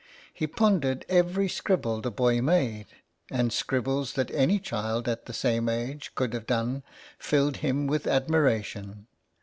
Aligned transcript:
He 0.33 0.47
pondered 0.47 1.05
every 1.09 1.47
scribble 1.47 2.01
the 2.01 2.09
boy 2.09 2.41
made, 2.41 2.87
and 3.29 3.53
scribbles 3.53 4.13
that 4.13 4.31
any 4.31 4.57
child 4.57 5.07
at 5.07 5.27
the 5.27 5.31
same 5.31 5.69
age 5.69 6.15
could 6.15 6.33
have 6.33 6.47
done 6.47 6.81
filled 7.19 7.57
him 7.57 7.85
with 7.85 8.07
admiration. 8.07 9.05